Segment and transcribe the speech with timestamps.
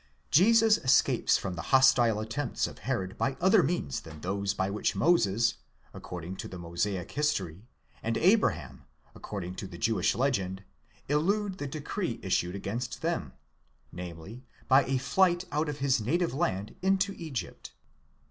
[0.31, 4.95] Jesus escapes from the hostile attempts of Herod by other means than those by which
[4.95, 5.57] Moses,
[5.93, 7.67] according to the mosaic history,
[8.01, 10.63] and Abraham, according to the Jewish legend,
[11.07, 13.33] elude the decree issued against them;
[13.91, 17.71] namely, by a flight out of his native land into Egypt.